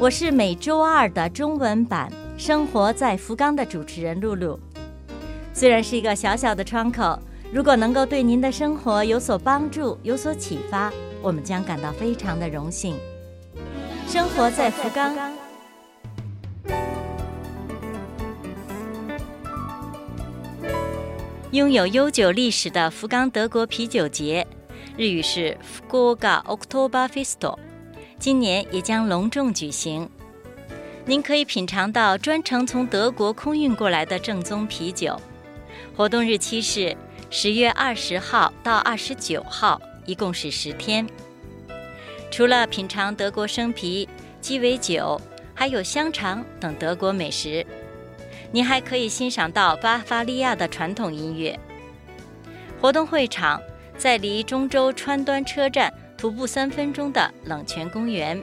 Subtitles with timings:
[0.00, 2.10] 我是每周二的中文版
[2.42, 4.58] 《生活在福冈》的主持人露露。
[5.52, 7.16] 虽然是一个小小的窗口，
[7.52, 12.96] 如果能够对您的生活有所帮助、有所启发，我们将感到非常的荣幸。
[14.08, 15.14] 生活在福冈。
[21.52, 24.44] 拥有悠久历史的福冈德国啤酒节，
[24.96, 27.56] 日语是福冈 Oktoberfest
[28.18, 30.08] 今年也将隆重举行。
[31.04, 35.20] 您可以品尝到专程从德国空运过来的正宗啤酒。
[35.96, 36.96] 活动日期是
[37.30, 41.06] 十月二十号到二十九号，一共是十天。
[42.30, 44.08] 除了品尝德国生啤、
[44.40, 45.20] 鸡尾酒，
[45.54, 47.64] 还有香肠等德国美食。
[48.50, 51.58] 您还可以欣赏到巴伐利亚的传统音乐。
[52.80, 53.60] 活动会场
[53.98, 55.92] 在离中州川端车站
[56.24, 58.42] 徒步三分钟的冷泉公园。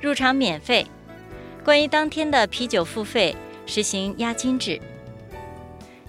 [0.00, 0.86] 入场免费。
[1.64, 3.34] 关于当天的啤酒付费，
[3.66, 4.80] 实行押金制。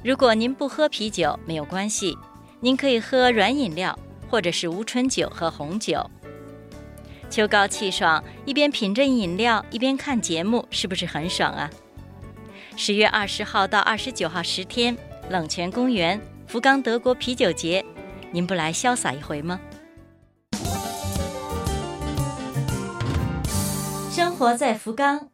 [0.03, 2.16] 如果您不喝啤酒，没有关系，
[2.59, 3.97] 您可以喝软饮料
[4.30, 6.11] 或者是无醇酒和红酒。
[7.28, 11.72] 秋高气爽，一边品着饮料一边看节目，是不是很爽啊？
[12.75, 14.95] 十月二十号到二十九号十天，
[15.31, 17.84] 冷泉公园福冈德国啤酒节，
[18.30, 19.59] 您不来潇洒一回吗？
[24.38, 25.30] 活在福冈。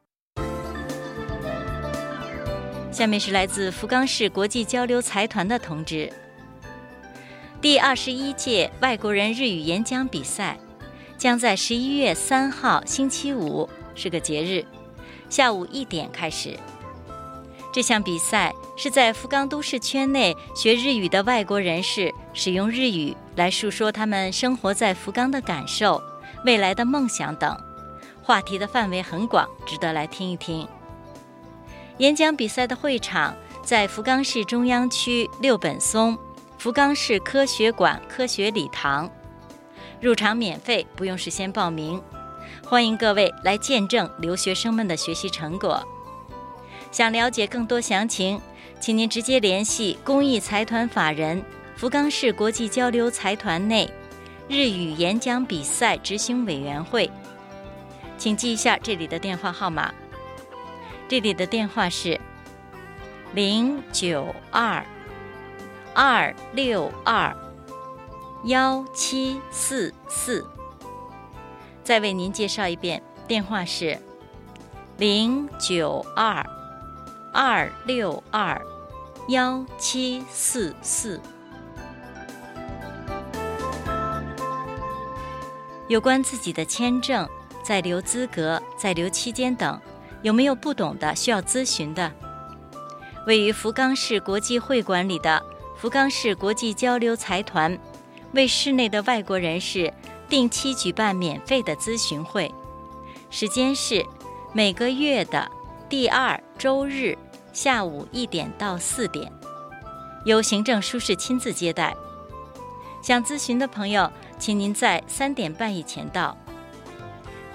[2.90, 6.10] 下面是来自福冈市国际交流财团的通知：
[7.60, 10.58] 第二十一届外国人日语演讲比赛
[11.18, 14.66] 将在十一月三号星期五是个节日，
[15.30, 16.58] 下午一点开始。
[17.74, 26.02] 这项比赛是在福冈都市圈内学日语的外国人士使用日语来述说他们生活在福冈的感受、
[26.46, 27.58] 未来的梦想等，
[28.24, 30.66] 话题的范围很广，值得来听一听。
[31.98, 36.18] 演讲比赛的会场在福冈市中央区六本松
[36.58, 39.12] 福冈市科学馆科学礼堂，
[40.00, 42.02] 入场免费，不用事先报名，
[42.66, 45.86] 欢迎各位来见证留学生们的学习成果。
[46.92, 48.40] 想了解更多详情，
[48.80, 51.44] 请您直接联系公益财团法人
[51.76, 53.90] 福冈市国际交流财团内
[54.48, 57.10] 日语演讲比赛执行委员会，
[58.24, 59.94] 请记一下这里的电话号码。
[61.10, 62.18] 这里的电话是
[63.34, 64.82] 零九二
[65.94, 67.36] 二六二
[68.46, 70.48] 幺七四四。
[71.84, 74.00] 再为您介绍一遍，电话是
[74.96, 76.46] 零九二。
[77.34, 78.62] 二六二
[79.28, 81.20] 幺七四四。
[85.90, 87.28] 有关自己的签证、
[87.64, 89.80] 在留资格、在留期间等，
[90.22, 92.12] 有没有不懂的需要咨询的？
[93.26, 95.42] 位于福冈市国际会馆里的
[95.78, 97.80] 福冈市国际交流财团，
[98.34, 99.94] 为市内的外国人士
[100.28, 102.54] 定期举办免费的咨询会，
[103.30, 104.06] 时间是
[104.52, 105.50] 每个月的。
[105.90, 107.18] 第二周日
[107.54, 109.32] 下午一点到四点，
[110.26, 111.96] 由行政书士亲自接待。
[113.02, 116.36] 想咨询的朋友，请您在三点半以前到。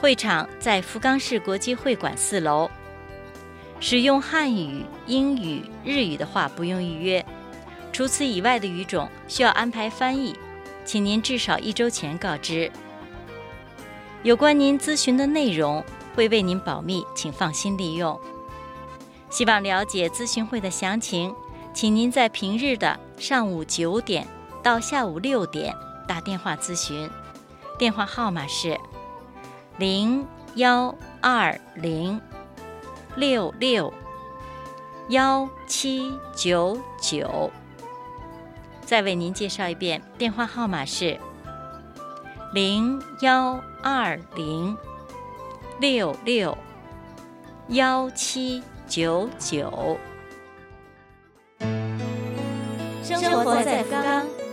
[0.01, 2.71] 会场在福冈市国际会馆四楼。
[3.81, 7.25] 使用汉语、英语、日语的话不用预约，
[7.93, 10.35] 除此以外的语种需要安排翻译，
[10.85, 12.71] 请您至少一周前告知。
[14.23, 15.85] 有关您咨询的内容。
[16.15, 18.21] 会为您保密，请放心利用。
[19.31, 21.33] 希望了解咨询会的详情，
[21.73, 24.27] 请您在平日的上午九点
[24.61, 25.73] 到下午六点
[26.09, 27.09] 打电话咨询，
[27.79, 28.77] 电话号码是
[29.79, 32.21] 零幺二零
[33.17, 33.93] 六六
[35.09, 37.51] 幺七九九。
[38.85, 41.19] 再为您介绍一遍，电话号码是
[42.53, 44.77] 零幺二零。
[45.81, 46.59] 六六
[47.69, 49.97] 幺七九九，
[53.05, 54.48] 生活在福冈。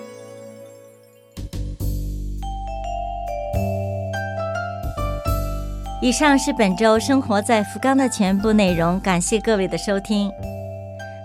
[6.06, 10.32] 以上是本周生活在福冈的全部内容，感谢各位的收听。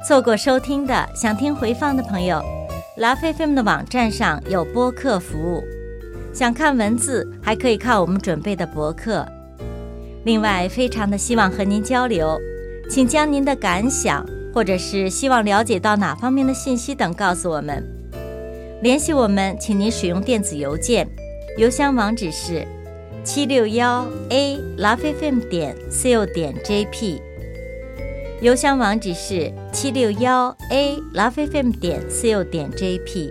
[0.08, 2.42] 错过收听的，想听回放的朋友，
[2.96, 5.62] 拉菲菲们的网站上有播客服务。
[6.32, 9.28] 想看文字，还可以看我们准备的博客。
[10.24, 12.40] 另外，非常的希望和您交流，
[12.88, 14.24] 请将您的感想，
[14.54, 17.86] 或者是希望了解到哪方面的信息等告诉我们。
[18.80, 21.06] 联系我们，请您使用电子邮件，
[21.58, 22.66] 邮箱网址是
[23.32, 27.20] 七六幺 a lovefm 点 co 点 jp。
[28.40, 33.30] 邮箱网址是七六幺 a lovefm 点 co 点 jp。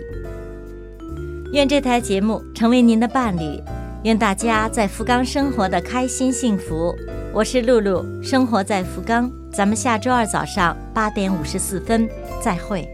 [1.52, 3.62] 愿这台节目成为您的伴侣，
[4.04, 6.96] 愿大家在福冈生活的开心幸福。
[7.34, 12.08] 我是露露，生活在福冈，咱们下周二早上八点五十四分
[12.42, 12.88] 再会。